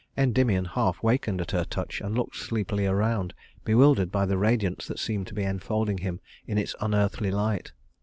Endymion 0.17 0.65
half 0.65 1.03
wakened 1.03 1.39
at 1.41 1.51
her 1.51 1.63
touch, 1.63 2.01
and 2.01 2.15
looked 2.17 2.35
sleepily 2.35 2.87
around, 2.87 3.35
bewildered 3.63 4.11
by 4.11 4.25
the 4.25 4.35
radiance 4.35 4.87
that 4.87 4.97
seemed 4.97 5.27
to 5.27 5.35
be 5.35 5.43
enfolding 5.43 5.99
him 5.99 6.19
in 6.47 6.57
its 6.57 6.73
unearthly 6.81 7.29
light. 7.29 7.71